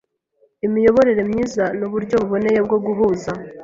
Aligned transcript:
Imiyoborere 0.65 1.21
myiza 1.29 1.63
ni 1.77 1.83
uburyo 1.87 2.15
buboneye 2.21 2.59
bwo 2.65 2.77
guhuza 2.85 3.31